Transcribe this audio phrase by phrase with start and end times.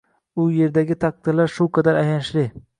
[0.43, 2.51] u yerdagi taqdirlar shu qadar ayanchli